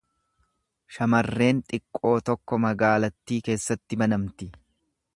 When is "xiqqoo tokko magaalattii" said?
1.69-3.41